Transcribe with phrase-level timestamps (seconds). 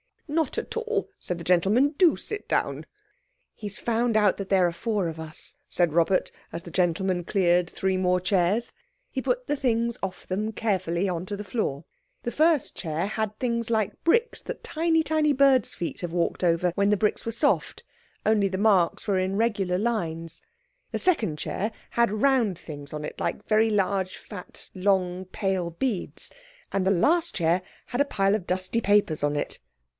[0.27, 2.85] "Not at all," said the gentleman; "do sit down."
[3.53, 7.69] "He has found out there are four of us," said Robert, as the gentleman cleared
[7.69, 8.71] three more chairs.
[9.11, 11.83] He put the things off them carefully on the floor.
[12.23, 16.71] The first chair had things like bricks that tiny, tiny birds' feet have walked over
[16.75, 17.83] when the bricks were soft,
[18.25, 20.41] only the marks were in regular lines.
[20.91, 26.31] The second chair had round things on it like very large, fat, long, pale beads.
[26.71, 29.59] And the last chair had a pile of dusty papers on it.